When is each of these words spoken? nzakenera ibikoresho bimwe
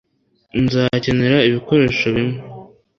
nzakenera 0.63 1.37
ibikoresho 1.47 2.07
bimwe 2.15 2.39